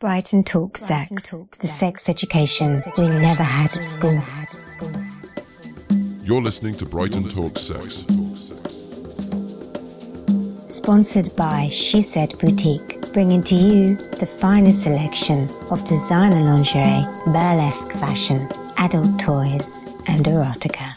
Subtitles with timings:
[0.00, 4.18] Brighton Talk Sex, the sex education we never had at school.
[6.24, 8.06] You're listening to Brighton Talk Sex.
[10.64, 17.92] Sponsored by She Said Boutique, bringing to you the finest selection of designer lingerie, burlesque
[17.92, 18.48] fashion,
[18.78, 20.94] adult toys, and erotica.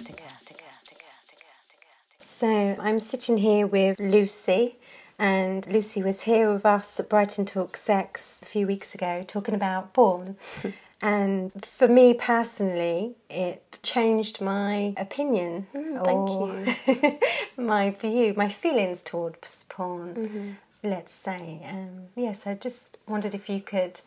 [2.20, 4.78] So I'm sitting here with Lucy,
[5.24, 9.56] and Lucy was here with us at Brighton Talk Sex a few weeks ago talking
[9.56, 10.36] about porn.
[11.02, 15.68] and for me personally, it changed my opinion.
[15.74, 17.20] Mm, thank you.
[17.64, 21.62] my view, my feelings towards porn, let's say.
[21.70, 24.02] Um, yes, I just wondered if you could.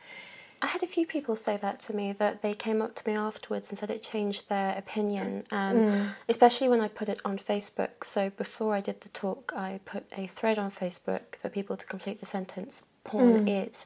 [0.66, 3.16] I had a few people say that to me that they came up to me
[3.16, 8.02] afterwards and said it changed their opinion, um, especially when I put it on Facebook.
[8.02, 11.86] So before I did the talk, I put a thread on Facebook for people to
[11.86, 13.84] complete the sentence porn is.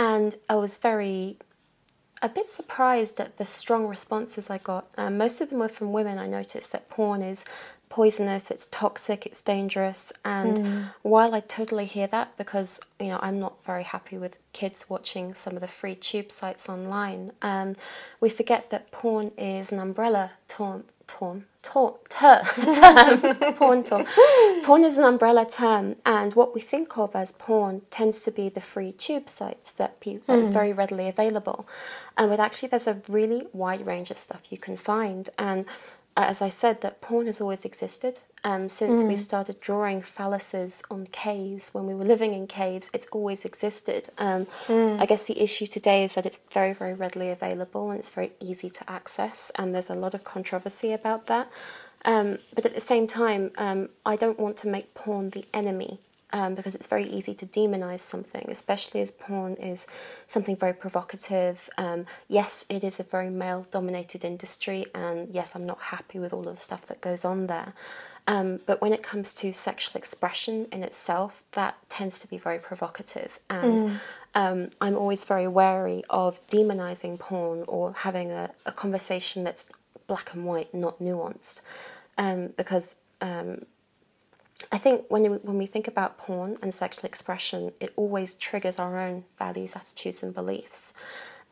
[0.00, 1.36] And I was very
[2.22, 4.88] a bit surprised at the strong responses I got.
[4.98, 6.18] Um, most of them were from women.
[6.18, 7.44] I noticed that porn is
[7.90, 10.12] poisonous, it's toxic, it's dangerous.
[10.24, 14.86] And while I totally hear that, because you know I'm not very happy with kids
[14.88, 17.76] watching some of the free tube sites online, um,
[18.20, 20.84] we forget that porn is an umbrella term.
[21.08, 22.40] Term, term, ter,
[22.80, 24.06] term, porn term.
[24.62, 28.48] Porn is an umbrella term, and what we think of as porn tends to be
[28.48, 31.66] the free tube sites that people that's very readily available.
[32.16, 35.28] And but actually, there's a really wide range of stuff you can find.
[35.36, 35.66] And
[36.28, 38.20] as I said, that porn has always existed.
[38.42, 43.06] Um, since we started drawing phalluses on caves when we were living in caves, it's
[43.08, 44.08] always existed.
[44.18, 44.46] Um,
[44.98, 48.32] I guess the issue today is that it's very, very readily available and it's very
[48.40, 51.50] easy to access, and there's a lot of controversy about that.
[52.04, 55.98] Um, but at the same time, um, I don't want to make porn the enemy
[56.32, 59.86] um, because it's very easy to demonize something, especially as porn is
[60.26, 61.68] something very provocative.
[61.78, 66.32] Um, yes, it is a very male dominated industry, and yes, I'm not happy with
[66.32, 67.74] all of the stuff that goes on there.
[68.26, 72.58] Um, but when it comes to sexual expression in itself, that tends to be very
[72.58, 73.40] provocative.
[73.48, 74.00] And
[74.34, 79.70] um, I'm always very wary of demonizing porn or having a, a conversation that's
[80.06, 81.62] black and white, not nuanced.
[82.18, 83.64] Um, because um,
[84.72, 88.78] I think when we, when we think about porn and sexual expression, it always triggers
[88.78, 90.92] our own values, attitudes, and beliefs.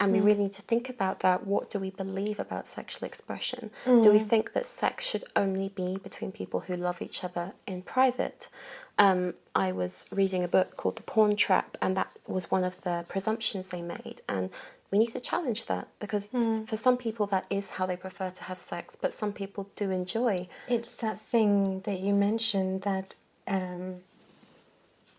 [0.01, 1.45] And we really need to think about that.
[1.45, 3.73] What do we believe about sexual expression?
[3.85, 7.83] Do we think that sex should only be between people who love each other in
[7.83, 8.49] private?
[8.97, 12.81] Um, I was reading a book called The Porn Trap, and that was one of
[12.83, 14.21] the presumptions they made.
[14.29, 14.51] And
[14.91, 16.28] we need to challenge that because
[16.66, 19.91] for some people that is how they prefer to have sex, but some people do
[19.91, 23.15] enjoy It's that thing that you mentioned that,
[23.47, 23.97] um,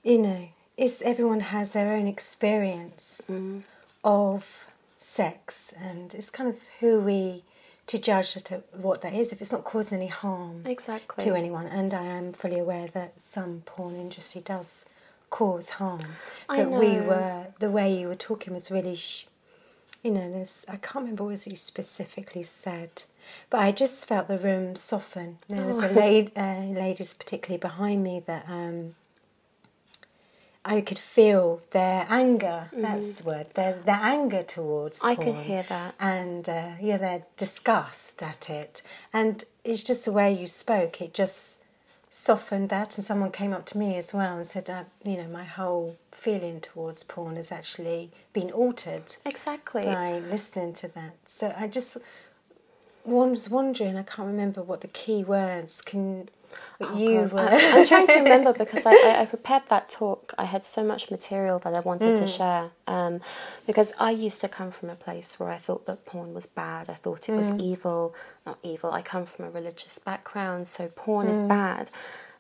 [0.03, 3.22] you know, is everyone has their own experience
[4.03, 7.44] of sex, and it's kind of who we
[7.88, 8.38] to judge
[8.74, 11.66] what that is if it's not causing any harm exactly to anyone.
[11.66, 14.86] And I am fully aware that some porn industry does
[15.31, 16.01] cause harm.
[16.47, 19.25] I but we were the way you were talking was really, sh-
[20.04, 23.04] you know, there's I can't remember what he specifically said.
[23.50, 25.38] But I just felt the room soften.
[25.48, 28.96] There was a lady, uh, ladies particularly behind me that um,
[30.66, 32.70] I could feel their anger.
[32.74, 33.48] That's the word.
[33.54, 35.02] Their their anger towards.
[35.04, 35.96] I could hear that.
[36.00, 38.81] And uh, yeah, their disgust at it.
[39.14, 41.02] And it's just the way you spoke.
[41.02, 41.59] It just
[42.19, 42.97] softened that.
[42.97, 45.97] And someone came up to me as well and said that you know my whole
[46.12, 51.16] feeling towards porn has actually been altered exactly by listening to that.
[51.25, 51.97] So I just
[53.06, 53.96] was wondering.
[53.97, 56.30] I can't remember what the key words can.
[56.80, 57.34] You Oh, God.
[57.34, 57.40] were.
[57.40, 60.34] I, I'm trying to remember because I, I, I prepared that talk.
[60.38, 62.20] I had so much material that I wanted Mm.
[62.20, 62.72] to share.
[62.88, 63.22] Um,
[63.68, 66.90] because I used to come from a place where I thought that porn was bad.
[66.90, 67.62] I thought it was Mm.
[67.62, 68.16] evil.
[68.46, 68.92] Not evil.
[68.92, 71.48] I come from a religious background, so porn is Mm.
[71.50, 71.92] bad.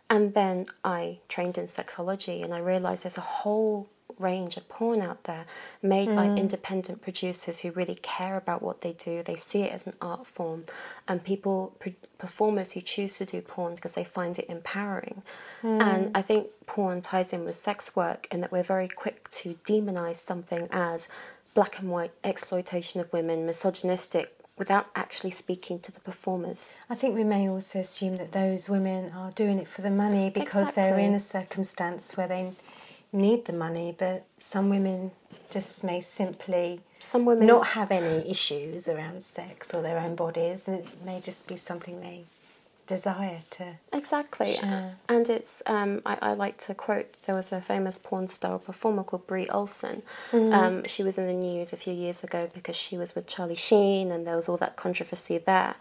[0.09, 5.01] And then I trained in sexology and I realized there's a whole range of porn
[5.01, 5.45] out there
[5.81, 6.37] made by Mm.
[6.37, 9.23] independent producers who really care about what they do.
[9.23, 10.65] They see it as an art form,
[11.07, 15.23] and people, pre- performers who choose to do porn because they find it empowering.
[15.61, 15.81] Mm.
[15.81, 19.55] And I think porn ties in with sex work in that we're very quick to
[19.65, 21.07] demonize something as
[21.53, 24.33] black and white exploitation of women, misogynistic.
[24.57, 26.73] Without actually speaking to the performers.
[26.89, 30.29] I think we may also assume that those women are doing it for the money
[30.29, 32.51] because they're in a circumstance where they
[33.11, 35.11] need the money, but some women
[35.49, 40.67] just may simply Some women not have any issues around sex or their own bodies,
[40.67, 42.25] and it may just be something they
[42.87, 43.77] desire to.
[43.93, 44.53] Exactly.
[44.53, 44.91] Sure.
[45.07, 49.03] And it's, um, I, I like to quote, there was a famous porn star performer
[49.03, 50.01] called Bree Olson.
[50.33, 53.55] Um, she was in the news a few years ago because she was with Charlie
[53.55, 55.75] Sheen and there was all that controversy there.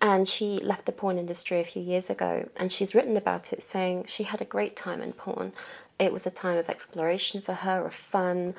[0.00, 3.62] And she left the porn industry a few years ago and she's written about it
[3.62, 5.52] saying she had a great time in porn.
[5.98, 8.54] It was a time of exploration for her, of fun.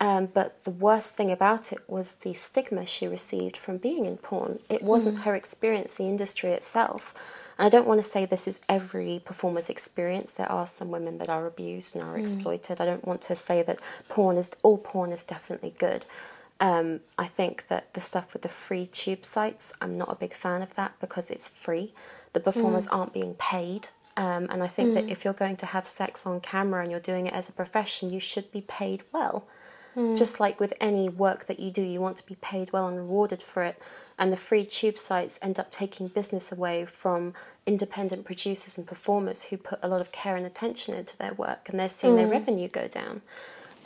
[0.00, 4.16] Um, but the worst thing about it was the stigma she received from being in
[4.16, 4.58] porn.
[4.68, 7.52] It wasn't her experience, the industry itself.
[7.58, 10.32] And I don't want to say this is every performer's experience.
[10.32, 12.80] There are some women that are abused and are exploited.
[12.80, 16.04] I don't want to say that porn is all porn is definitely good.
[16.58, 20.32] Um, I think that the stuff with the free tube sites, I'm not a big
[20.32, 21.92] fan of that because it's free.
[22.32, 23.88] The performers aren't being paid.
[24.16, 27.00] Um, and I think that if you're going to have sex on camera and you're
[27.00, 29.46] doing it as a profession, you should be paid well.
[30.14, 32.98] Just like with any work that you do, you want to be paid well and
[32.98, 33.80] rewarded for it.
[34.18, 37.32] And the free tube sites end up taking business away from
[37.66, 41.68] independent producers and performers who put a lot of care and attention into their work,
[41.70, 43.22] and they're seeing their revenue go down.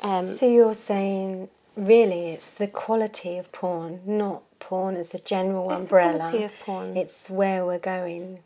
[0.03, 1.49] Um, So you're saying
[1.81, 6.19] really it's the quality of porn, not porn as a general It's the umbrella.
[6.19, 6.97] quality of porn.
[6.97, 8.41] It's where we're going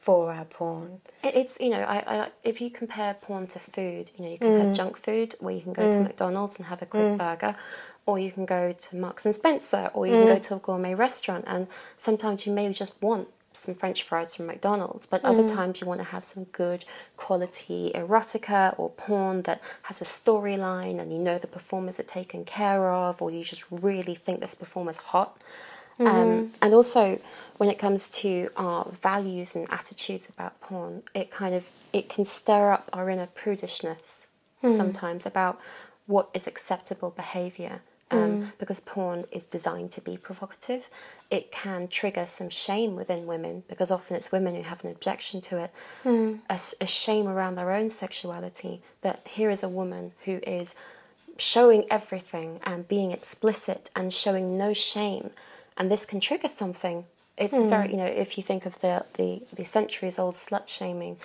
[0.00, 1.00] for our porn.
[1.22, 4.58] It's you know, I, I if you compare porn to food, you know, you can
[4.58, 4.76] have mm.
[4.76, 6.04] junk food where you can go to mm.
[6.04, 7.18] McDonald's and have a quick mm.
[7.18, 7.54] burger,
[8.06, 10.94] or you can go to Marks and Spencer, or you can go to a gourmet
[10.94, 15.52] restaurant, and sometimes you may just want some French fries from McDonald's, but other mm.
[15.52, 16.84] times you want to have some good
[17.16, 22.44] quality erotica or porn that has a storyline, and you know the performers are taken
[22.44, 25.36] care of, or you just really think this performer's hot.
[25.98, 26.54] Um, mm-hmm.
[26.62, 27.20] and also,
[27.58, 32.24] when it comes to our values and attitudes about porn, it kind of it can
[32.24, 34.26] stir up our inner prudishness
[34.62, 34.70] hmm.
[34.70, 35.60] sometimes about
[36.06, 37.82] what is acceptable behavior.
[38.12, 38.52] Um, mm.
[38.58, 40.88] Because porn is designed to be provocative,
[41.30, 45.40] it can trigger some shame within women because often it's women who have an objection
[45.42, 45.70] to it,
[46.04, 46.40] mm.
[46.48, 48.80] a shame around their own sexuality.
[49.02, 50.74] That here is a woman who is
[51.36, 55.30] showing everything and being explicit and showing no shame
[55.80, 57.06] and this can trigger something.
[57.38, 57.92] It's very mm.
[57.92, 61.16] you know if you think of the the, the centuries old slut shaming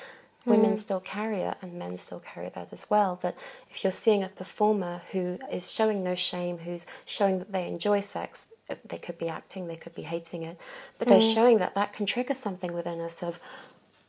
[0.46, 0.78] women mm.
[0.78, 3.36] still carry it and men still carry that as well that
[3.70, 8.00] if you're seeing a performer who is showing no shame who's showing that they enjoy
[8.00, 10.58] sex uh, they could be acting they could be hating it
[10.98, 11.34] but they're mm.
[11.34, 13.40] showing that that can trigger something within us of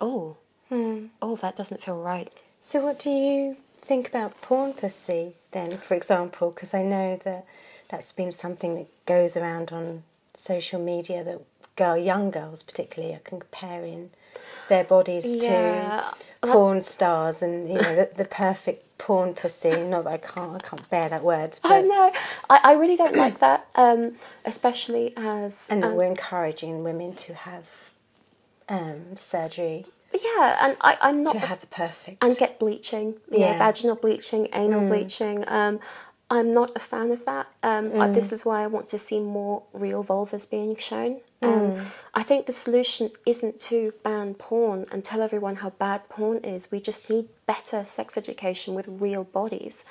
[0.00, 0.36] oh
[0.70, 1.08] mm.
[1.22, 2.32] oh that doesn't feel right.
[2.60, 6.50] So, what do you think about porn pussy then, for example?
[6.50, 7.46] Because I know that
[7.88, 10.02] that's been something that goes around on
[10.34, 11.40] social media that
[11.76, 14.10] girl, young girls particularly are comparing
[14.68, 16.10] their bodies Yeah.
[16.42, 19.82] to porn stars and you know the, the perfect porn pussy.
[19.82, 22.12] Not that I can't, I can't bear that word, but I know.
[22.50, 27.34] I, I really don't like that, um, especially as and um, we're encouraging women to
[27.34, 27.90] have
[28.68, 32.22] um, surgery yeah, and I, I'm not to have the perfect.
[32.22, 33.52] and get bleaching, Yeah.
[33.52, 35.44] know, vaginal bleaching, anal bleaching.
[35.48, 35.80] Um,
[36.28, 37.46] I'm not a fan of that.
[37.62, 41.20] Um, I- This is why I want to see more real vulvas being shown.
[41.42, 41.76] Um,
[42.14, 46.70] I think the solution isn't to ban porn and tell everyone how bad porn is.
[46.72, 49.84] We just need better sex education with real bodies.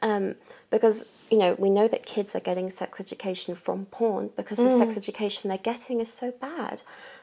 [0.00, 0.36] Um,
[0.70, 4.70] because, you know, we know that kids are getting sex education from porn because the
[4.70, 6.82] sex education they're getting is so bad.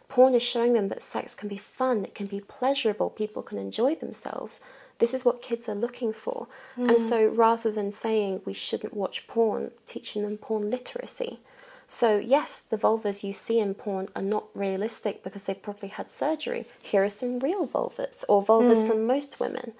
[0.09, 3.57] Porn is showing them that sex can be fun, it can be pleasurable, people can
[3.57, 4.59] enjoy themselves.
[4.99, 6.47] This is what kids are looking for.
[6.89, 11.39] And so rather than saying we shouldn't watch porn, teaching them porn literacy.
[11.91, 16.07] So, yes, the vulvas you see in porn are not realistic because they probably had
[16.07, 16.65] surgery.
[16.83, 19.73] Here are some real vulvas, or vulvas from most women.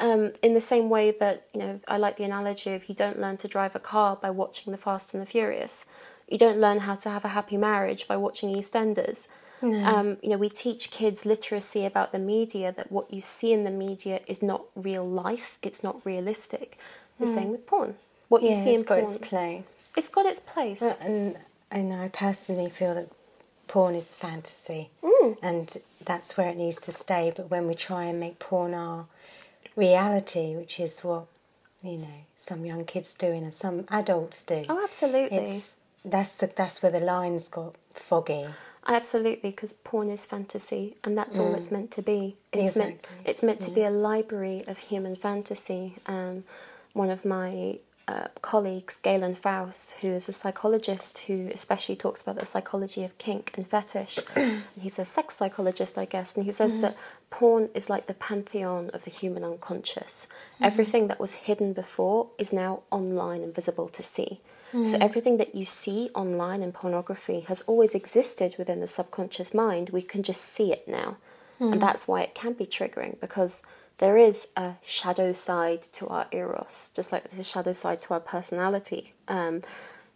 [0.00, 3.20] Um, in the same way that, you know, I like the analogy of you don't
[3.20, 5.84] learn to drive a car by watching The Fast and the Furious.
[6.28, 9.28] You don't learn how to have a happy marriage by watching EastEnders.
[9.62, 13.64] Um, you know, we teach kids literacy about the media that what you see in
[13.64, 16.78] the media is not real life, it's not realistic.
[17.18, 17.96] The same with porn.
[18.28, 19.92] What you yeah, see it's in porn, its place.
[19.96, 20.80] it's got its place.
[20.82, 21.36] Uh, And
[21.70, 23.08] I know I personally feel that
[23.68, 24.88] porn is fantasy,
[25.42, 27.30] and that's where it needs to stay.
[27.36, 29.06] But when we try and make porn our
[29.76, 31.26] reality, which is what
[31.82, 35.36] you know some young kids do and some adults do, Oh, absolutely.
[35.38, 35.74] it's
[36.04, 38.46] that's the that's where the lines got foggy.
[38.86, 42.36] Absolutely, because porn is fantasy, and that's all it's meant to be.
[42.52, 45.96] It's meant it's meant to be a library of human fantasy.
[46.06, 46.44] Um,
[46.92, 52.38] one of my uh, colleagues, Galen Fous, who is a psychologist who especially talks about
[52.38, 54.18] the psychology of kink and fetish.
[54.80, 56.96] He's a sex psychologist, I guess, and he says that
[57.30, 60.26] porn is like the pantheon of the human unconscious.
[60.60, 64.40] Everything that was hidden before is now online and visible to see.
[64.72, 69.90] So everything that you see online in pornography has always existed within the subconscious mind.
[69.90, 71.16] We can just see it now.
[71.60, 73.62] and that's why it can be triggering because
[73.98, 78.14] there is a shadow side to our eros, just like there's a shadow side to
[78.14, 79.12] our personality.
[79.28, 79.60] Um,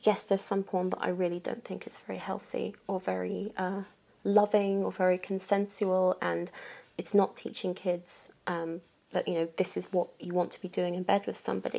[0.00, 3.82] yes, there's some porn that I really don't think is very healthy or very uh,
[4.22, 6.50] loving or very consensual, and
[6.96, 8.80] it's not teaching kids um,
[9.12, 11.78] that you know this is what you want to be doing in bed with somebody.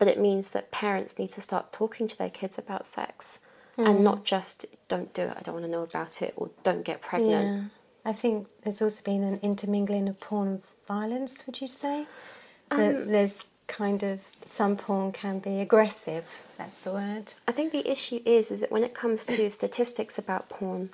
[0.00, 3.38] But it means that parents need to start talking to their kids about sex,
[3.76, 4.02] and hmm.
[4.02, 5.36] not just don't do it.
[5.38, 7.70] I don't want to know about it, or don't get pregnant.
[8.04, 8.10] Yeah.
[8.10, 12.06] I think there's also been an intermingling of porn and violence, would you say?
[12.70, 16.26] That um, there's kind of some porn can be aggressive,
[16.58, 17.34] that's the word.
[17.46, 20.90] I think the issue is is that when it comes to statistics about porn,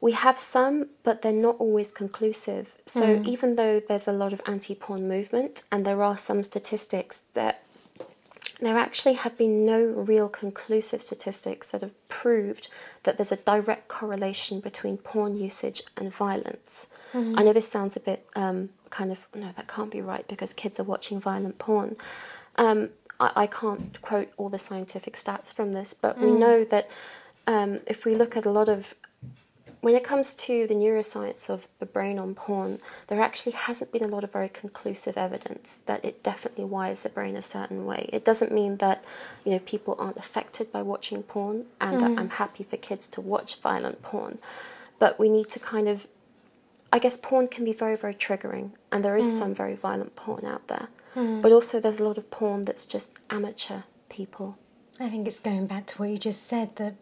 [0.00, 2.76] we have some, but they're not always conclusive.
[2.86, 3.28] So hmm.
[3.28, 7.62] even though there's a lot of anti-porn movement, and there are some statistics that
[8.60, 12.68] there actually have been no real conclusive statistics that have proved
[13.04, 16.88] that there's a direct correlation between porn usage and violence.
[17.38, 20.52] I know this sounds a bit um, kind of, no, that can't be right because
[20.52, 21.96] kids are watching violent porn.
[22.56, 26.90] Um, I, I can't quote all the scientific stats from this, but we know that
[27.46, 28.94] um, if we look at a lot of
[29.80, 34.02] when it comes to the neuroscience of the brain on porn, there actually hasn't been
[34.02, 38.10] a lot of very conclusive evidence that it definitely wires the brain a certain way.
[38.12, 39.04] It doesn't mean that
[39.44, 42.18] you know people aren't affected by watching porn, and that mm-hmm.
[42.18, 44.38] I'm happy for kids to watch violent porn,
[44.98, 46.08] but we need to kind of,
[46.92, 49.38] I guess, porn can be very very triggering, and there is mm.
[49.38, 51.40] some very violent porn out there, mm.
[51.40, 54.58] but also there's a lot of porn that's just amateur people.
[54.98, 56.94] I think it's going back to what you just said that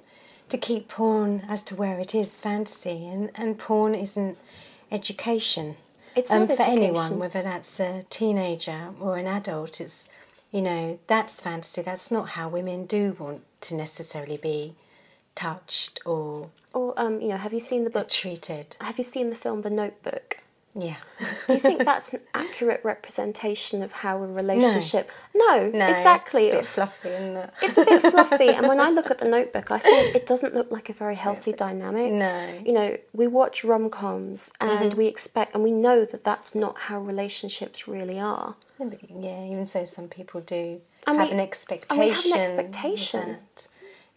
[0.49, 4.39] to keep porn as to where it is fantasy, and, and porn isn't
[4.91, 5.77] education.
[6.15, 10.09] It's um, not for anyone, whether that's a teenager or an adult, it's
[10.53, 11.83] you know that's fantasy.
[11.83, 14.75] That's not how women do want to necessarily be
[15.35, 18.09] touched or Or um, you know, have you seen the book?
[18.09, 18.77] treated.
[18.81, 20.39] Have you seen the film The Notebook?
[20.79, 20.97] Yeah,
[21.47, 25.11] Do you think that's an accurate representation of how a relationship?
[25.35, 26.49] No, no, exactly.
[26.49, 27.51] It's a bit fluffy, isn't it?
[27.63, 30.55] It's a bit fluffy, and when I look at the Notebook, I think it doesn't
[30.55, 32.13] look like a very healthy dynamic.
[32.13, 32.63] No.
[32.65, 34.99] you know, we watch rom coms and mm-hmm.
[34.99, 38.57] we expect, and we know that that's not how relationships really are.
[38.79, 41.99] Yeah, even so, some people do And have we- an and expectation.
[41.99, 43.37] we have an expectation.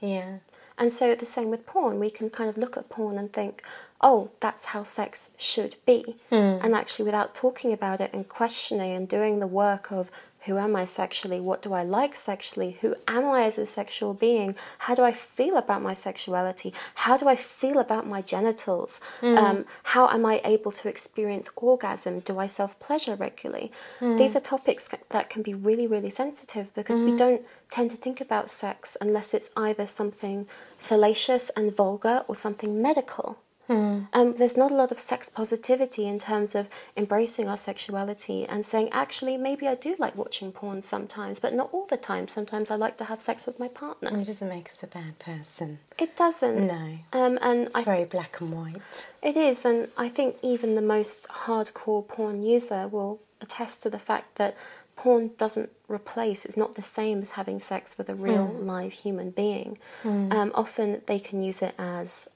[0.02, 0.38] Yeah.
[0.78, 2.00] And so the same with porn.
[2.00, 3.64] We can kind of look at porn and think,
[4.02, 6.16] oh, that's how sex should be.
[6.30, 6.60] Hmm.
[6.64, 10.12] And actually, without talking about it and questioning and doing the work of
[10.46, 11.42] who am I sexually?
[11.42, 12.78] What do I like sexually?
[12.80, 14.56] Who am I as a sexual being?
[14.80, 16.74] How do I feel about my sexuality?
[16.96, 19.02] How do I feel about my genitals?
[19.20, 19.38] Hmm.
[19.38, 22.22] Um, how am I able to experience orgasm?
[22.22, 23.72] Do I self pleasure regularly?
[24.00, 24.16] Hmm.
[24.16, 28.22] These are topics that can be really, really sensitive because we don't tend to think
[28.22, 33.40] about sex unless it's either something salacious and vulgar or something medical.
[33.70, 38.66] Um, there's not a lot of sex positivity in terms of embracing our sexuality and
[38.66, 42.28] saying, actually, maybe I do like watching porn sometimes, but not all the time.
[42.28, 44.10] Sometimes I like to have sex with my partner.
[44.10, 45.80] It doesn't make us a bad person.
[46.00, 46.66] It doesn't.
[46.66, 47.00] No.
[47.14, 49.06] Um, and It's I, very black and white.
[49.22, 54.00] it is, and I think even the most hardcore porn user will attest to the
[54.00, 54.58] fact that
[54.96, 59.30] porn doesn't replace, it's not the same as having sex with a real live human
[59.32, 59.78] being.
[60.04, 62.28] Um, often they can use it as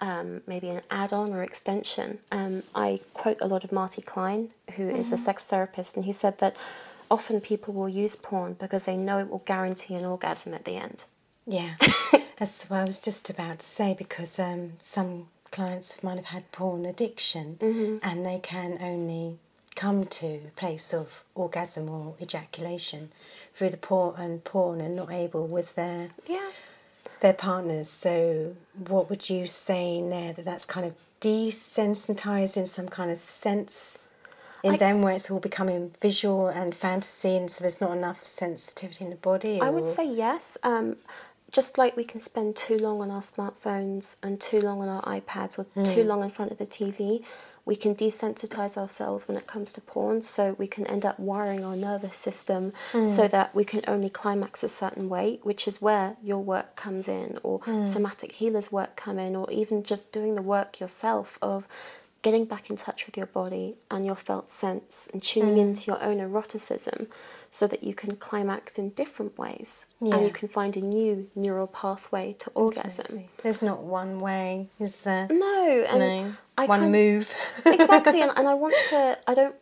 [0.00, 2.18] um, maybe an add on or extension.
[2.32, 6.12] Um, I quote a lot of Marty Klein, who is a sex therapist, and he
[6.12, 6.56] said that
[7.10, 10.76] often people will use porn because they know it will guarantee an orgasm at the
[10.76, 11.04] end.
[11.46, 11.74] Yeah.
[12.38, 16.50] That's what I was just about to say because um, some clients might have had
[16.52, 17.58] porn addiction
[18.02, 19.36] and they can only
[19.74, 23.10] come to a place of orgasm or ejaculation
[23.54, 26.49] through the porn and porn and not able with their Yeah.
[27.20, 27.88] Their partners.
[27.88, 28.56] So,
[28.88, 34.06] what would you say there that that's kind of desensitizing some kind of sense
[34.62, 38.24] in I- them, where it's all becoming visual and fantasy, and so there's not enough
[38.24, 39.60] sensitivity in the body?
[39.60, 40.58] I would say yes.
[40.62, 40.96] Um,
[41.50, 45.02] just like we can spend too long on our smartphones and too long on our
[45.02, 47.24] iPads or too long in front of the TV,
[47.70, 50.20] we can desensitize ourselves when it comes to porn.
[50.22, 53.08] So we can end up wiring our nervous system mm.
[53.08, 57.06] so that we can only climax a certain way, which is where your work comes
[57.06, 57.86] in, or mm.
[57.86, 61.68] somatic healers' work come in, or even just doing the work yourself of
[62.22, 65.60] getting back in touch with your body and your felt sense and tuning mm.
[65.60, 67.06] into your own eroticism
[67.50, 70.16] so that you can climax in different ways Yeah.
[70.16, 72.84] and you can find a new neural pathway to orgasm.
[72.86, 73.28] Exactly.
[73.42, 75.26] There's not one way, is there?
[75.30, 76.34] No, and no.
[76.56, 77.34] I one kind- move.
[77.66, 79.18] exactly, and, and I want to.
[79.26, 79.56] I don't.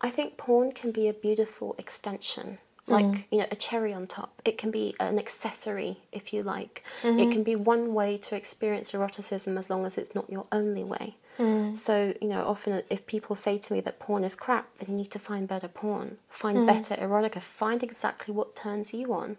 [0.00, 2.92] I think porn can be a beautiful extension, mm.
[2.92, 4.40] like you know, a cherry on top.
[4.44, 6.84] It can be an accessory, if you like.
[7.04, 7.30] It mm-hmm.
[7.30, 11.16] can be one way to experience eroticism as long as it's not your only way.
[11.38, 11.76] Mm.
[11.76, 14.96] So, you know, often if people say to me that porn is crap, then you
[14.96, 16.66] need to find better porn, find mm.
[16.66, 19.36] better erotica, find exactly what turns you on.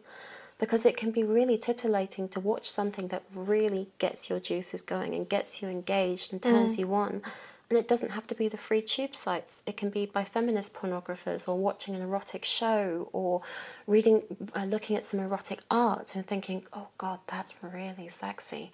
[0.59, 5.13] Because it can be really titillating to watch something that really gets your juices going
[5.13, 6.79] and gets you engaged and turns mm.
[6.79, 7.21] you on.
[7.69, 9.61] And it doesn't have to be the free tube sites.
[9.67, 13.41] It can be by feminist pornographers or watching an erotic show or
[13.85, 14.23] reading,
[14.55, 18.71] uh, looking at some erotic art and thinking, oh God, that's really sexy.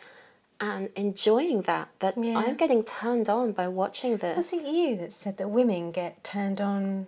[0.60, 2.38] And enjoying that, that Yeah.
[2.38, 4.38] I'm getting turned on by watching this.
[4.38, 7.08] Was it you that said that women get turned on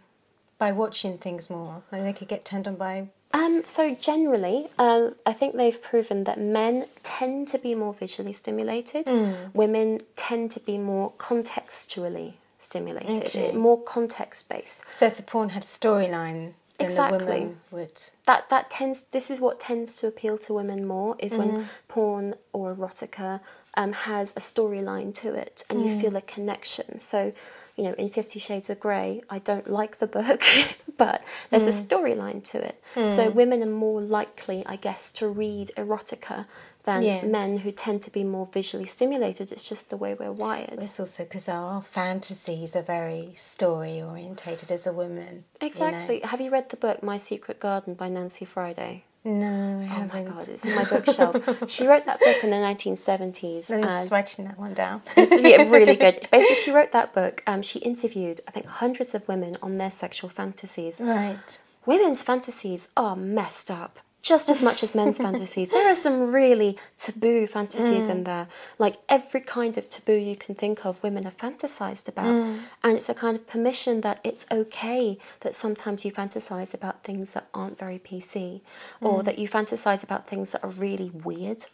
[0.58, 1.84] by watching things more?
[1.92, 3.08] Like they could get turned on by.
[3.34, 8.34] Um, so generally, um, I think they've proven that men tend to be more visually
[8.34, 9.08] stimulated.
[9.54, 13.52] Women tend to be more contextually stimulated, Okay.
[13.54, 14.90] more context based.
[14.90, 17.56] So if the porn had a storyline, Exactly.
[18.26, 19.04] That that tends.
[19.04, 21.50] This is what tends to appeal to women more is when
[21.88, 23.40] porn or erotica
[23.76, 27.00] um, has a storyline to it, and you feel a connection.
[27.00, 27.34] So.
[27.80, 30.42] You know, in Fifty Shades of Grey, I don't like the book,
[30.98, 32.82] but there's a storyline to it.
[33.08, 36.48] So women are more likely, I guess, to read erotica
[36.88, 37.24] than Yes.
[37.26, 39.52] men who tend to be more visually stimulated.
[39.52, 40.80] It's just the way we're wired.
[40.82, 45.34] It's also because our fantasies are very story orientated as a woman.
[45.62, 45.68] you know.
[45.68, 46.22] Exactly.
[46.24, 49.04] Have you read the book My Secret Garden by Nancy Friday?
[49.26, 50.12] No, I haven't.
[50.12, 51.70] Oh my god, it's in my bookshelf.
[51.76, 53.70] she wrote that book in the 1970s.
[53.70, 55.02] I'm just writing that one down.
[55.18, 56.26] it's yeah, really good.
[56.32, 57.44] Basically, she wrote that book.
[57.46, 61.02] Um, she interviewed, I think, hundreds of women on their sexual fantasies.
[61.04, 61.60] right.
[61.86, 65.70] Women's fantasies are messed up just as much as men's fantasies.
[65.70, 68.26] There are some really taboo fantasies in mm.
[68.26, 68.48] there.
[68.78, 72.26] Like every kind of taboo you can think of, women have fantasized about.
[72.26, 72.60] Mm.
[72.84, 77.34] And it's a kind of permission that it's okay that sometimes you fantasize about things
[77.34, 78.62] that aren't very PC,
[79.02, 79.26] or mm.
[79.26, 81.66] that you fantasize about things that are really weird.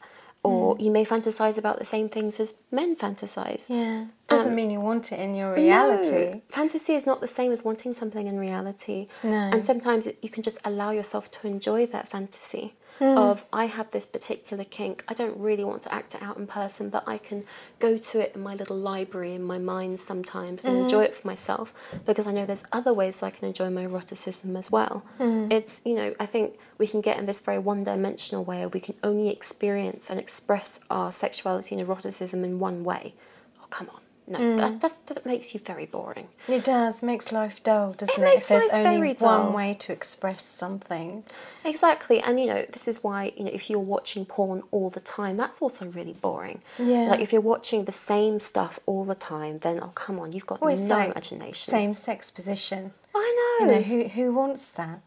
[0.43, 0.81] Or mm.
[0.81, 3.69] you may fantasize about the same things as men fantasize.
[3.69, 4.01] Yeah.
[4.01, 6.33] Um, Doesn't mean you want it in your reality.
[6.33, 9.07] No, fantasy is not the same as wanting something in reality.
[9.23, 9.49] No.
[9.51, 12.73] And sometimes you can just allow yourself to enjoy that fantasy
[13.03, 13.17] Hmm.
[13.17, 15.03] of I have this particular kink.
[15.09, 17.43] I don't really want to act it out in person, but I can
[17.79, 20.83] go to it in my little library in my mind sometimes and Hmm.
[20.83, 21.73] enjoy it for myself
[22.05, 25.03] because I know there's other ways I can enjoy my eroticism as well.
[25.17, 25.47] Hmm.
[25.51, 28.73] It's, you know, I think we can get in this very one dimensional way of
[28.73, 33.15] we can only experience and express our sexuality and eroticism in one way.
[33.61, 33.99] Oh, come on.
[34.25, 34.55] No, Hmm.
[34.55, 36.27] that, that's, that makes you very boring.
[36.47, 37.03] It does.
[37.03, 38.21] Makes life dull, doesn't it?
[38.25, 39.43] makes if there's life only very dull.
[39.45, 41.23] one way to express something.
[41.65, 44.99] Exactly, and you know, this is why, you know, if you're watching porn all the
[44.99, 46.61] time, that's also really boring.
[46.79, 47.09] Yeah.
[47.09, 50.45] Like if you're watching the same stuff all the time, then oh come on, you've
[50.47, 51.71] got Well, no like imagination.
[51.71, 52.91] Same sex position.
[53.15, 53.65] I know.
[53.67, 53.81] You know.
[53.81, 55.01] who who wants that?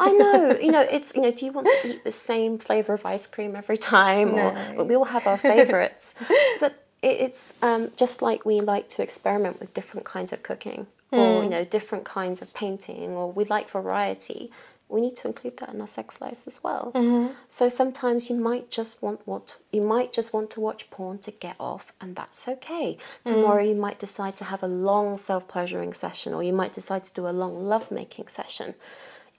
[0.00, 0.58] I know.
[0.64, 3.26] You know, it's you know, do you want to eat the same flavour of ice
[3.26, 4.34] cream every time?
[4.34, 4.74] No.
[4.78, 6.14] Or we all have our favourites.
[6.60, 10.86] but it, it's um, just like we like to experiment with different kinds of cooking
[11.12, 11.44] or, Hmm.
[11.44, 14.50] you know, different kinds of painting or we like variety.
[14.88, 16.92] We need to include that in our sex lives as well.
[16.94, 17.32] Mm-hmm.
[17.48, 21.30] So sometimes you might just want what you might just want to watch porn to
[21.30, 22.98] get off, and that's okay.
[23.24, 23.68] Tomorrow Mm.
[23.70, 27.26] you might decide to have a long self-pleasuring session, or you might decide to do
[27.26, 28.74] a long love-making session.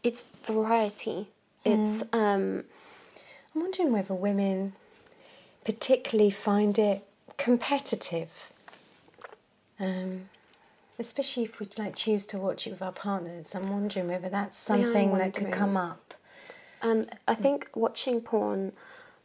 [0.04, 1.28] It's variety.
[1.64, 2.14] It's Mm.
[2.14, 2.64] um,
[3.54, 4.74] I'm wondering whether women
[5.64, 7.05] particularly find it
[7.38, 8.52] competitive.
[9.80, 10.30] Um,
[10.98, 13.54] especially if we like choose to watch it with our partners.
[13.54, 16.14] I'm wondering whether that's something that could come up.
[16.82, 18.74] Um, I think watching porn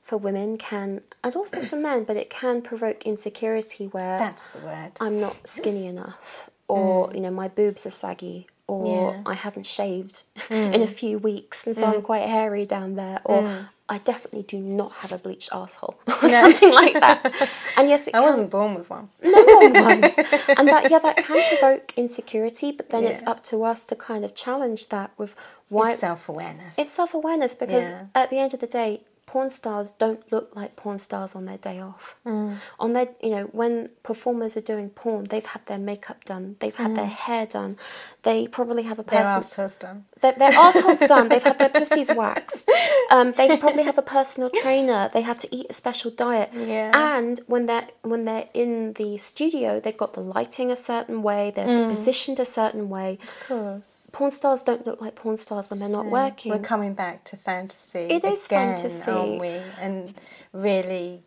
[0.02, 4.66] for women can, and also for men, but it can provoke insecurity where That's the
[4.66, 4.92] word.
[5.00, 9.18] I'm not skinny enough, or you know my boobs are saggy, or Yeah.
[9.18, 9.22] Mm.
[9.26, 13.68] I haven't shaved in a few weeks, and so I'm quite hairy down there, or
[13.90, 17.20] I definitely do not have a bleached asshole, or something like that.
[17.76, 18.26] And yes, it I can.
[18.28, 19.08] wasn't born with one.
[19.22, 20.12] No one was.
[20.58, 24.24] and that yeah, that can provoke insecurity, but then it's up to us to kind
[24.24, 25.34] of challenge that with
[25.68, 26.78] why It's self awareness.
[26.78, 28.06] it's self awareness because Yeah.
[28.14, 31.56] at the end of the day, porn stars don't look like porn stars on their
[31.58, 32.16] day off.
[32.26, 32.56] Mm.
[32.80, 36.74] On their, you know, when performers are doing porn, they've had their makeup done, they've
[36.84, 37.76] had their hair done,
[38.24, 39.38] they probably have a Their person.
[39.40, 40.04] assholes done.
[40.20, 41.28] Their, their assholes done.
[41.28, 42.70] They've had their pussies waxed.
[43.10, 45.08] Um, they probably have a personal trainer.
[45.12, 46.50] They have to eat a special diet.
[46.54, 46.92] Yeah.
[46.94, 51.50] And when they're when they're in the studio, they've got the lighting a certain way.
[51.54, 51.88] They're Mm.
[51.88, 53.18] positioned a certain way.
[53.22, 54.10] Of course.
[54.12, 56.52] Porn stars don't look like porn stars when they're not working.
[56.52, 58.00] We're coming back to fantasy.
[58.00, 59.10] It is again, fantasy.
[59.10, 59.60] aren't we?
[59.80, 60.14] And
[60.52, 61.22] really,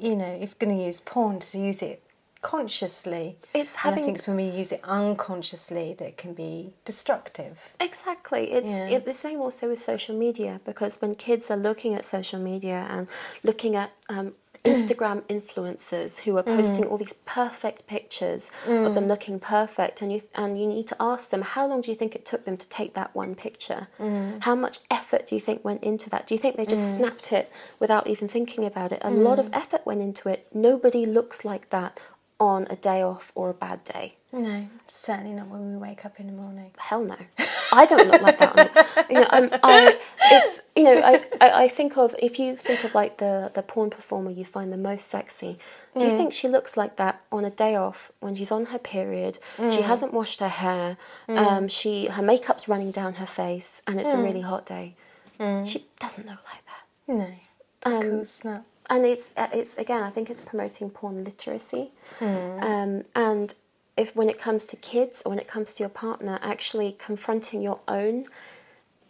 [0.00, 2.02] you know, if you're going to use porn, to use it
[2.44, 3.38] consciously.
[3.54, 6.74] It's And having- I think it's when we use it unconsciously that it can be
[6.84, 7.74] destructive.
[7.80, 8.52] Exactly.
[8.52, 8.96] It's Yeah.
[8.96, 12.86] it, the same also with social media because when kids are looking at social media
[12.90, 13.08] and
[13.42, 16.56] looking at um, Instagram influencers who are mm.
[16.56, 19.08] posting all these perfect pictures of them mm.
[19.08, 22.14] looking perfect, and you and you need to ask them how long do you think
[22.14, 23.88] it took them to take that one picture?
[23.98, 24.42] Mm.
[24.42, 26.26] How much effort do you think went into that?
[26.26, 29.00] Do you think they just snapped it without even thinking about it?
[29.02, 30.46] A lot of effort went into it.
[30.54, 32.00] Nobody looks like that
[32.40, 34.14] on a day off or a bad day.
[34.32, 36.72] No, certainly not when we wake up in the morning.
[36.78, 37.16] Hell no.
[37.72, 39.06] I don't look like that.
[39.08, 39.98] You know, I'm, I,
[40.32, 43.62] it's, you know, I, I, I think of, if you think of like the, the
[43.62, 45.58] porn performer you find the most sexy,
[45.96, 46.16] do you mm.
[46.16, 49.38] think she looks like that on a day off when she's on her period?
[49.56, 49.82] She mm.
[49.82, 50.96] hasn't washed her hair.
[51.28, 51.38] Mm.
[51.38, 54.96] Um, she her makeup's running down her face, and it's a really hot day.
[55.38, 56.84] She doesn't look like that.
[57.06, 57.34] No,
[57.86, 58.64] of Um, course not.
[58.90, 63.54] And it's uh, it's again I think it's promoting porn literacy, um, and
[63.96, 67.62] if when it comes to kids or when it comes to your partner, actually confronting
[67.62, 68.26] your own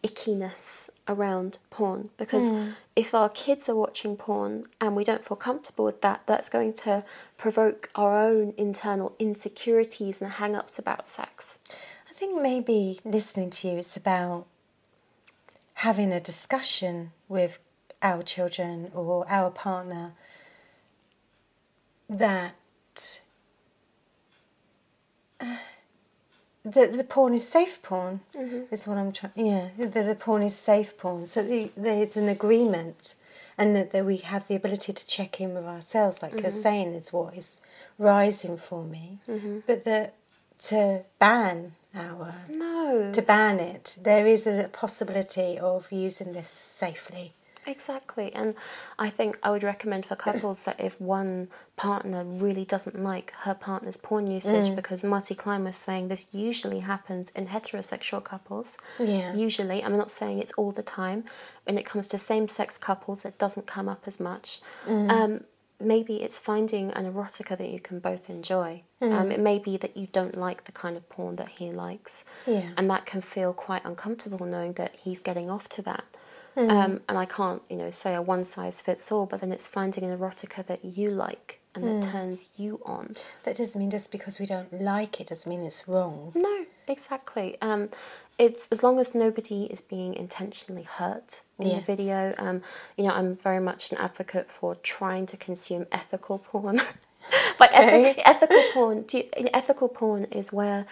[0.03, 2.11] ickiness around porn.
[2.19, 2.51] Because
[2.95, 6.75] if our kids are watching porn and we don't feel comfortable with that, that's going
[6.75, 7.05] to
[7.39, 11.59] provoke our own internal insecurities and hang-ups about sex.
[12.11, 14.47] I think maybe listening to you, it's about
[15.75, 17.59] having a discussion with
[18.05, 20.13] our children or our partner
[22.09, 22.55] that
[25.41, 25.57] uh,
[26.65, 28.63] the the porn is safe porn mm-hmm.
[28.71, 29.33] is what I'm trying.
[29.37, 31.27] Yeah, the, the porn is safe porn.
[31.27, 33.15] So the, there's an agreement,
[33.59, 36.51] and that, that we have the ability to check in with ourselves, like you're mm-hmm.
[36.51, 37.61] saying, is what is
[37.99, 39.19] rising for me.
[39.29, 39.61] Mm-hmm.
[39.67, 40.15] But that
[40.69, 43.11] to ban our No.
[43.13, 47.33] to ban it, there is a possibility of using this safely.
[47.67, 48.33] Exactly.
[48.35, 48.55] And
[48.99, 53.55] I think I would recommend for couples that if one partner really doesn't like her
[53.55, 58.79] partner's porn usage, because Marty Klein was saying this usually happens in heterosexual couples.
[58.99, 59.35] Yeah.
[59.35, 59.83] Usually.
[59.83, 61.25] I'm not saying it's all the time.
[61.65, 64.61] When it comes to same sex couples, it doesn't come up as much.
[64.87, 65.45] Um,
[65.81, 68.83] maybe it's finding an erotica that you can both enjoy.
[69.01, 72.25] Um, it may be that you don't like the kind of porn that he likes.
[72.47, 72.71] Yeah.
[72.77, 76.05] And that can feel quite uncomfortable knowing that he's getting off to that.
[76.57, 79.67] Um, and I can't, you know, say a one size fits all, but then it's
[79.67, 83.17] finding an erotica that you like and that turns you on.
[83.43, 86.31] That doesn't mean just because we don't like it doesn't mean it's wrong.
[86.37, 87.57] No, exactly.
[87.61, 87.89] Um,
[88.39, 91.81] it's as long as nobody is being intentionally hurt in Yes.
[91.87, 92.35] the video.
[92.39, 92.63] Um,
[92.97, 96.77] you know, I'm very much an advocate for trying to consume ethical porn.
[97.59, 98.15] By Okay.
[98.17, 100.87] ethi- ethical porn, do you, ethical porn is where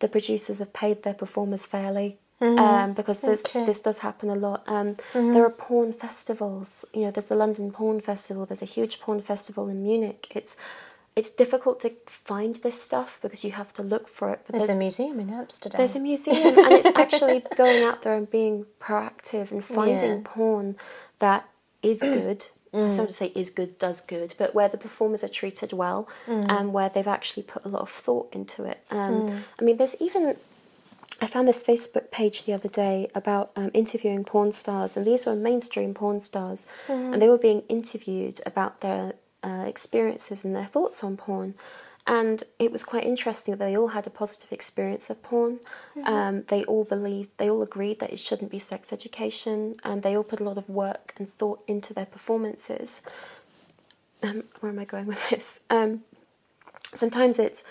[0.00, 2.18] the producers have paid their performers fairly.
[2.40, 3.66] Um, because this Okay.
[3.66, 4.62] this does happen a lot.
[4.68, 6.84] Um, There are porn festivals.
[6.92, 8.46] You know, there's the London Porn Festival.
[8.46, 10.26] There's a huge porn festival in Munich.
[10.34, 10.56] It's
[11.16, 14.40] it's difficult to find this stuff because you have to look for it.
[14.46, 15.78] But There's, a museum in Amsterdam.
[15.78, 20.20] there's a museum, and it's actually going out there and being proactive and finding Yeah.
[20.22, 20.76] porn
[21.18, 21.48] that
[21.82, 22.46] is good.
[22.70, 26.72] Don't to say is good, does good, but where the performers are treated well and
[26.72, 28.78] where they've actually put a lot of thought into it.
[28.90, 29.26] Um,
[29.58, 30.36] I mean, there's even.
[31.20, 35.26] I found this Facebook page the other day about um, interviewing porn stars, and these
[35.26, 40.64] were mainstream porn stars, and they were being interviewed about their uh, experiences and their
[40.64, 41.54] thoughts on porn.
[42.06, 45.58] And it was quite interesting that they all had a positive experience of porn.
[46.04, 50.16] Um, they all believed, they all agreed that it shouldn't be sex education, and they
[50.16, 53.02] all put a lot of work and thought into their performances.
[54.22, 55.60] Um, where am I going with this?
[55.68, 56.04] Um,
[56.94, 57.62] sometimes it's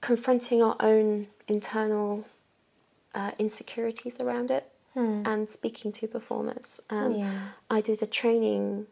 [0.00, 2.26] confronting our own internal
[3.14, 4.64] uh, insecurities around it
[5.24, 6.80] and speaking to performers.
[6.90, 7.40] Um, Yeah.
[7.70, 8.86] I did a training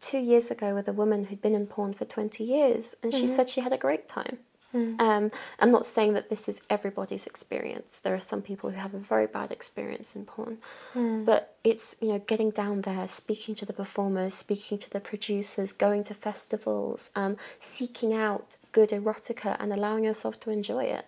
[0.00, 3.26] two years ago with a woman who'd been in porn for 20 years, and she
[3.26, 4.38] said she had a great time.
[4.98, 5.30] Um,
[5.60, 8.00] I'm not saying that this is everybody's experience.
[8.00, 10.58] There are some people who have a very bad experience in porn,
[11.24, 15.70] but it's you know getting down there, speaking to the performers, speaking to the producers,
[15.72, 21.06] going to festivals, um, seeking out good erotica, and allowing yourself to enjoy it.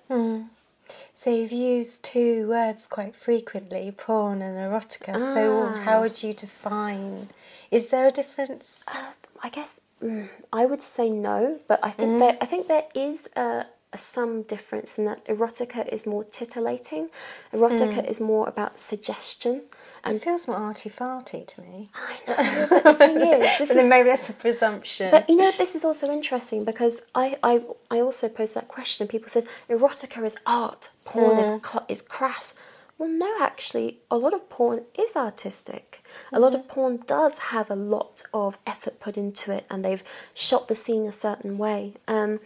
[1.15, 5.19] So you've used two words quite frequently, porn and erotica.
[5.35, 5.83] So Ah.
[5.85, 7.29] how would you define?
[7.71, 8.85] Is there a difference?
[8.87, 12.85] Uh, I guess mm, I would say no, but I think there I think there
[12.95, 17.09] is a, a some difference in that erotica is more titillating.
[17.53, 19.63] Erotica is more about suggestion.
[20.15, 21.91] It feels more arty farty to me.
[21.97, 25.11] I know, the thing is, this is then maybe that's a presumption.
[25.11, 29.05] But you know, this is also interesting because I, I, I also posed that question
[29.05, 32.55] and people said erotica is art, porn is, cl- is crass.
[32.99, 36.03] Well, no, actually, a lot of porn is artistic.
[36.33, 40.03] A lot of porn does have a lot of effort put into it and they've
[40.33, 41.93] shot the scene a certain way.
[42.09, 42.41] Um,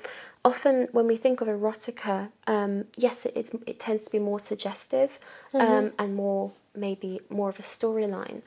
[0.45, 4.41] often, when we think of erotica, um, yes, it, it's, it tends to be more
[4.41, 5.21] suggestive
[5.55, 8.43] um, and more, maybe more of a storyline.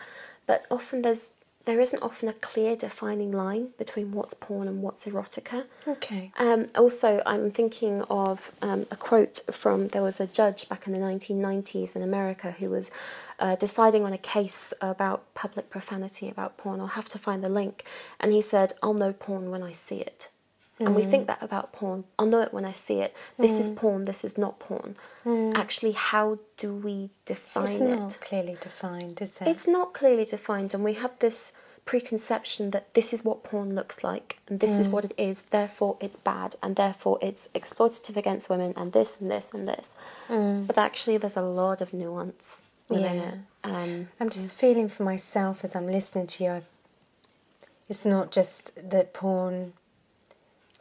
[0.45, 1.33] But often there's
[1.65, 5.65] there isn't often a clear defining line between what's porn and what's erotica.
[5.88, 6.31] Okay.
[6.38, 10.93] Um, also, I'm thinking of um, a quote from there was a judge back in
[10.93, 12.91] the 1990s in America who was
[13.39, 16.81] uh, deciding on a case about public profanity about porn.
[16.81, 17.86] I'll have to find the link.
[18.19, 20.29] And he said, I'll know porn when I see it.
[20.79, 21.12] And we mm.
[21.12, 22.03] think that about porn.
[22.17, 23.15] I'll know it when I see it.
[23.38, 23.77] This is mm.
[23.77, 24.95] porn, this is not porn.
[25.23, 25.55] Mm.
[25.55, 27.89] Actually, how do we define It's it?
[27.89, 29.47] not clearly defined, is it?
[29.47, 31.53] It's not clearly defined, and we have this
[31.86, 35.97] preconception that this is what porn looks like, and this is what it is, therefore
[36.01, 39.95] it's bad, and therefore it's exploitative against women, and this and this and this.
[40.27, 43.27] But actually, there's a lot of nuance within Yeah.
[43.29, 43.39] it.
[43.63, 46.63] Um, I'm just feeling for myself as I'm listening to you.
[47.89, 49.73] It's not just that porn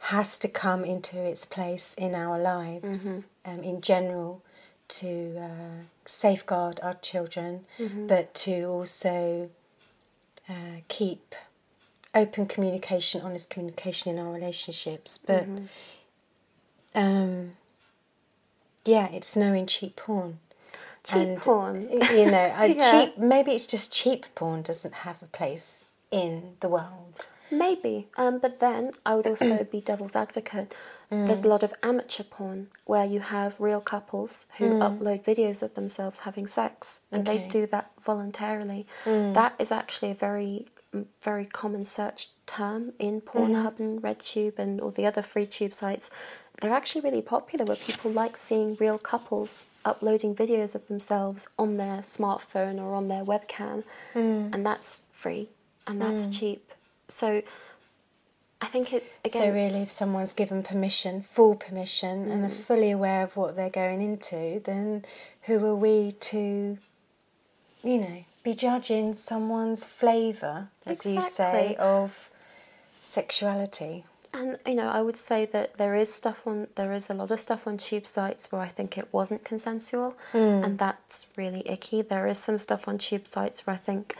[0.07, 4.41] has to come into its place in our lives um, in general
[4.89, 7.61] to uh, safeguard our children,
[8.07, 9.49] but to also
[10.49, 10.53] uh,
[10.89, 11.33] keep
[12.13, 15.17] open communication, honest communication in our relationships.
[15.17, 15.47] But
[16.93, 17.53] um,
[18.85, 20.39] yeah, it's knowing cheap porn.
[21.05, 21.87] cheap And, porn.
[21.89, 22.91] You know, Yeah.
[22.91, 23.17] cheap.
[23.17, 27.25] Maybe it's just cheap porn doesn't have a place in the world.
[27.57, 30.75] Maybe, um, but then I would also be devil's advocate.
[31.11, 31.27] Mm.
[31.27, 34.79] There's a lot of amateur porn where you have real couples who mm.
[34.81, 38.87] upload videos of themselves having sex, and they do that voluntarily.
[39.05, 39.33] Mm.
[39.33, 40.65] That is actually a very,
[41.21, 43.37] very common search term in mm-hmm.
[43.37, 46.09] Pornhub and RedTube and all the other free tube sites.
[46.61, 51.77] They're actually really popular where people like seeing real couples uploading videos of themselves on
[51.77, 53.83] their smartphone or on their webcam,
[54.53, 55.49] and that's free
[55.87, 56.72] and that's cheap.
[57.07, 57.41] So
[58.61, 59.41] I think it's again.
[59.41, 62.63] So really, if someone's given permission, full permission, and are Mm.
[62.63, 65.03] fully aware of what they're going into, then
[65.43, 66.77] who are we to,
[67.83, 72.29] you know, be judging someone's flavour, as you say, of
[73.03, 74.05] sexuality?
[74.35, 77.29] And you know, I would say that there is stuff on there is a lot
[77.29, 82.01] of stuff on tube sites where I think it wasn't consensual, and that's really icky.
[82.01, 84.15] There is some stuff on tube sites where I think,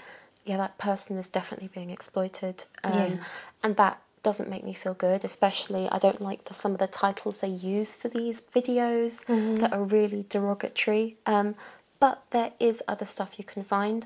[0.46, 3.18] yeah, that person is definitely being exploited, um, Yeah.
[3.64, 5.24] and that doesn't make me feel good.
[5.26, 9.26] Especially, I don't like the, some of the titles they use for these videos
[9.60, 11.18] that are really derogatory.
[11.26, 11.56] Um,
[12.00, 14.06] but there is other stuff you can find.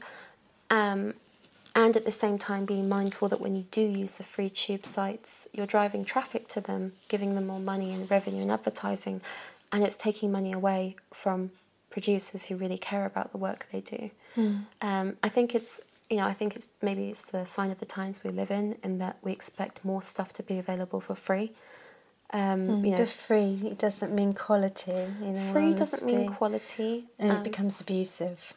[0.69, 1.13] Um,
[1.75, 4.85] and at the same time being mindful that when you do use the free tube
[4.85, 9.21] sites, you're driving traffic to them, giving them more money and revenue and advertising,
[9.71, 11.51] and it's taking money away from
[11.91, 14.09] producers who really care about the work they do.
[14.81, 17.85] Um, I think it's you know I think it's maybe it's the sign of the
[17.85, 21.51] times we live in, in that we expect more stuff to be available for free.
[22.33, 24.91] Um, you know, But free, it doesn't mean quality.
[25.21, 27.05] You know, free doesn't mean quality.
[27.17, 28.53] and um, it becomes abusive.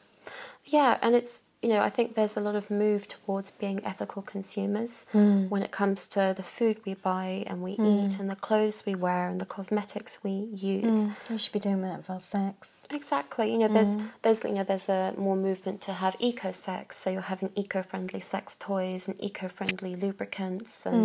[0.65, 4.23] Yeah, and it's you know I think there's a lot of move towards being ethical
[4.23, 5.49] consumers Mm.
[5.53, 8.95] when it comes to the food we buy and we eat and the clothes we
[9.07, 10.35] wear and the cosmetics we
[10.75, 11.01] use.
[11.05, 12.83] Mm, we should be doing that with our sex.
[12.91, 13.47] Exactly.
[13.53, 17.07] You know, there's there's you know there's a more movement to have eco sex, so
[17.11, 21.03] you're having eco-friendly sex toys and eco-friendly lubricants and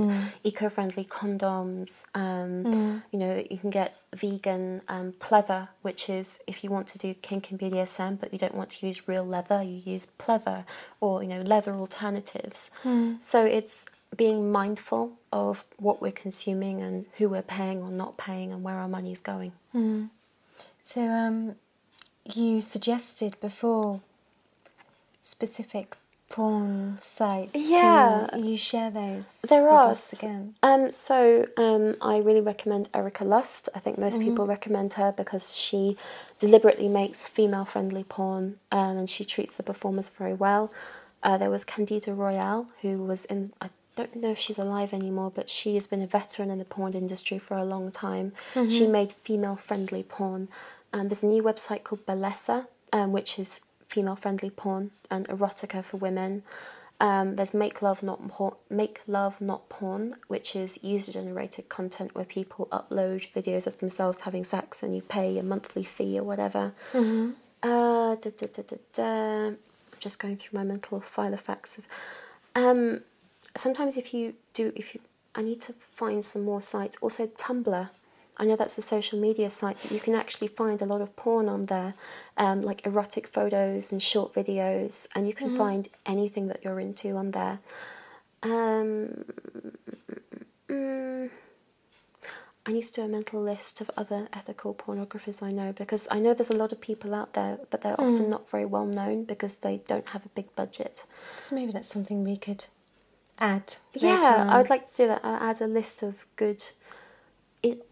[0.50, 1.92] eco-friendly condoms.
[2.24, 2.56] Um,
[3.12, 7.14] You know, you can get vegan um, pleather, which is if you want to do
[7.14, 10.66] kink and BDSM, but you don't want to use real leather, you use pleather
[11.00, 12.72] or you know leather alternatives.
[13.20, 18.52] So it's being mindful of what we're consuming and who we're paying or not paying
[18.54, 19.52] and where our money's going.
[20.84, 21.56] So, um,
[22.34, 24.02] you suggested before
[25.22, 25.98] specific
[26.30, 27.52] porn sites.
[27.70, 28.28] Yeah.
[28.32, 30.56] Can you share those There are us again?
[30.64, 33.70] Um, so um, I really recommend Erika Lust.
[33.76, 35.98] I think most people recommend her because she
[36.40, 40.72] deliberately makes female-friendly porn um, and she treats the performers very well.
[41.24, 43.52] Uh, there was Candida Royalle, who was in.
[43.62, 46.66] I don't know if she's alive anymore, but she has been a veteran in the
[46.66, 48.34] porn industry for a long time.
[48.70, 50.50] She made female-friendly porn.
[50.92, 55.98] Um, there's a new website called Bellesa, um, which is female-friendly porn and erotica for
[55.98, 56.44] women.
[57.00, 62.26] Um, there's make love not porn, make love not porn, which is user-generated content where
[62.26, 66.74] people upload videos of themselves having sex and you pay a monthly fee or whatever.
[67.62, 69.48] Uh, da, da, da, da, da.
[69.48, 69.58] I'm
[70.00, 71.78] just going through my mental file of facts.
[71.78, 71.86] Of,
[72.56, 73.02] um,
[73.56, 75.02] sometimes if you do, if you,
[75.36, 76.98] I need to find some more sites.
[77.02, 77.90] Also Tumblr.
[78.38, 81.16] I know that's a social media site, but you can actually find a lot of
[81.16, 81.94] porn on there,
[82.38, 87.16] um, like erotic photos and short videos, and you can find anything that you're into
[87.16, 87.60] on there.
[88.44, 89.26] Um,
[90.70, 91.30] mm,
[92.66, 96.20] I need to do a mental list of other ethical pornographers I know because I
[96.20, 99.24] know there's a lot of people out there, but they're often not very well known
[99.24, 101.06] because they don't have a big budget.
[101.38, 102.66] So maybe that's something we could
[103.40, 103.76] add.
[103.94, 104.48] Yeah.
[104.50, 105.22] I would like to do that.
[105.24, 106.64] I'll add a list of good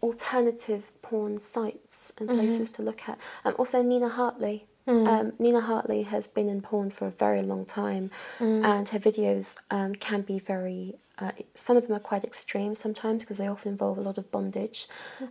[0.02, 2.38] alternative porn sites and Mm-hmm.
[2.38, 3.18] places to look at.
[3.44, 4.64] Um, also, Nina Hartley.
[4.86, 5.06] Mm.
[5.08, 8.64] Um, Nina Hartley has been in porn for a very long time, Mm.
[8.72, 10.94] and her videos um, can be very.
[11.16, 14.30] Uh, some of them are quite extreme sometimes because they often involve a lot of
[14.32, 14.88] bondage.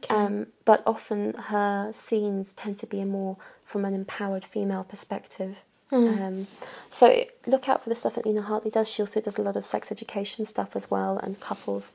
[0.10, 5.62] Um, but often her scenes tend to be more from an empowered female perspective.
[5.92, 6.48] Um,
[6.90, 7.06] so
[7.46, 8.90] look out for the stuff that Nina Hartley does.
[8.90, 11.94] She also does a lot of sex education stuff as well, and couples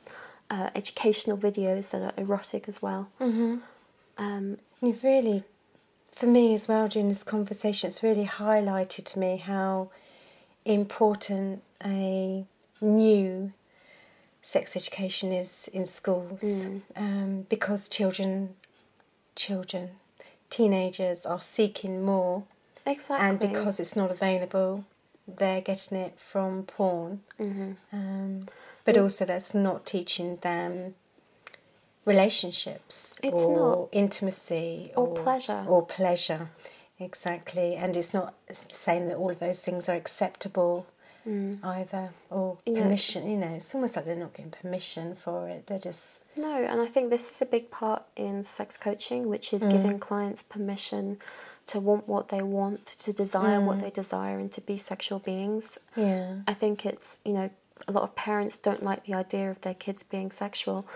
[0.50, 3.10] uh, educational videos that are erotic as well.
[3.20, 3.56] Mm-hmm.
[4.16, 5.44] Um, You've really,
[6.12, 9.90] for me as well, during this conversation, it's really highlighted to me how
[10.64, 12.44] important a
[12.80, 13.52] new
[14.42, 18.54] sex education is in schools um, because children,
[19.34, 19.90] children,
[20.48, 22.44] teenagers are seeking more,
[22.86, 23.28] exactly.
[23.28, 24.84] and because it's not available,
[25.26, 27.20] they're getting it from porn.
[27.38, 27.72] Mm-hmm.
[27.92, 28.46] Um,
[28.94, 30.94] but also, that's not teaching them
[32.06, 33.88] relationships It's or not.
[33.92, 35.64] intimacy Or pleasure.
[35.68, 36.48] or pleasure
[36.98, 40.86] exactly and it's not saying that all of those things are acceptable
[41.62, 42.58] either or Mm.
[42.64, 42.82] Yeah.
[42.82, 46.56] permission you know it's almost like they're not getting permission for it they're just No,
[46.70, 50.42] and I think this is a big part in sex coaching, which is giving clients
[50.42, 51.18] permission
[51.66, 55.78] to want what they want, to desire what they desire, and to be sexual beings.
[55.94, 57.50] yeah I think it's, you know,
[57.86, 60.86] a lot of parents don't like the idea of their kids being sexual.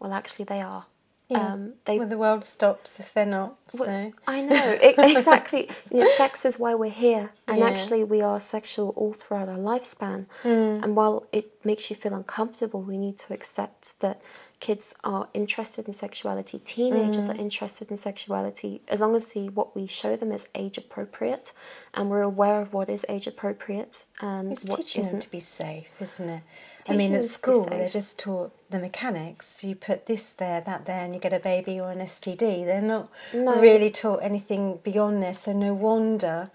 [0.00, 0.84] Well, actually, they are.
[1.28, 4.94] yeah Um, they well the world stops if they're not so Well, I know e-
[5.16, 5.68] exactly.
[5.92, 7.68] you know, sex is why we're here, and Yeah.
[7.70, 10.20] actually, we are sexual all throughout our lifespan.
[10.44, 10.82] Hmm.
[10.82, 14.16] And while it makes you feel uncomfortable, we need to accept that
[14.60, 16.58] kids are interested in sexuality.
[16.58, 17.30] Teenagers Hmm.
[17.32, 21.52] are interested in sexuality as long as the what we show them is age appropriate,
[21.94, 25.20] and we're aware of what is age appropriate and it's what teaching them isn't.
[25.22, 26.42] to be safe isn't it
[26.88, 30.86] I mean at them school they're just taught the mechanics you put this there that
[30.86, 33.60] there and you get a baby or an STD they're not No.
[33.60, 36.50] really taught anything beyond this so no wonder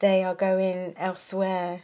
[0.00, 1.80] they are going elsewhere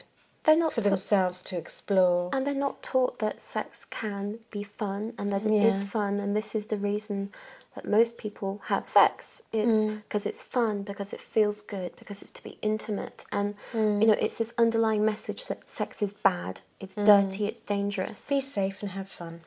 [0.51, 2.31] They're not for ta- themselves to explore.
[2.33, 5.91] And they're not taught that sex can be fun and that it is Yeah.
[5.91, 7.33] fun, and this is the reason
[7.77, 9.43] that most people have sex.
[9.53, 10.03] It's Mm.
[10.03, 14.01] because it's fun, because it feels good, because it's to be intimate, and Mm.
[14.01, 17.05] you know, it's this underlying message that sex is bad, it's Mm.
[17.07, 18.29] dirty, it's dangerous.
[18.29, 19.43] Be safe and have fun.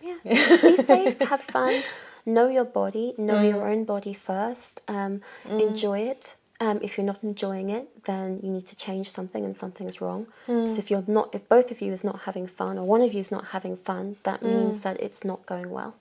[0.00, 0.18] Yeah,
[0.62, 1.82] be safe, have fun,
[2.24, 3.48] know your body, know Mm.
[3.50, 6.36] your own body first, um, enjoy it.
[6.58, 10.26] Um, if you're not enjoying it, then you need to change something, and something's wrong.
[10.48, 10.62] Mm.
[10.62, 13.12] Because if you're not, if both of you is not having fun, or one of
[13.12, 14.50] you is not having fun, that Mm.
[14.54, 15.94] means that it's not going well.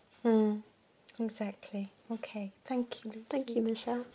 [1.19, 1.89] Exactly.
[2.11, 2.51] Okay.
[2.65, 3.11] Thank you.
[3.11, 3.25] Lucy.
[3.29, 4.05] Thank you, Michelle.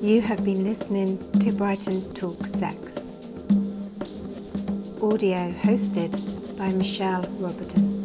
[0.00, 2.96] You have been listening to Brighton Talk Sex.
[5.02, 6.12] Audio hosted
[6.58, 8.04] by Michelle Roberton.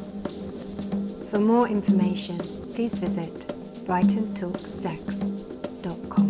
[1.30, 2.38] For more information,
[2.74, 3.34] please visit
[3.88, 6.21] brightontalksex.com.